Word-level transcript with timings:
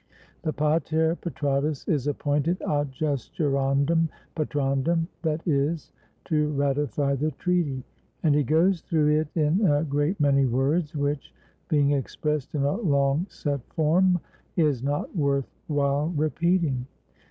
The 0.41 0.51
pater 0.51 1.15
patratus 1.15 1.87
is 1.87 2.07
appointed 2.07 2.57
^^adjusjurandum 2.61 4.09
patran 4.35 4.83
dum,'' 4.83 5.07
that 5.21 5.45
is, 5.47 5.91
to 6.25 6.49
ratify 6.53 7.13
the 7.13 7.29
treaty; 7.29 7.83
and 8.23 8.33
he 8.33 8.41
goes 8.41 8.81
through 8.81 9.19
it 9.19 9.27
in 9.35 9.63
a 9.67 9.83
great 9.83 10.19
many 10.19 10.47
words, 10.47 10.95
which, 10.95 11.31
being 11.67 11.91
expressed 11.91 12.55
in 12.55 12.63
a 12.63 12.77
long 12.77 13.27
set 13.29 13.61
form, 13.75 14.19
it 14.55 14.65
is 14.65 14.81
not 14.81 15.15
worth 15.15 15.51
while 15.67 16.07
repeating. 16.17 16.87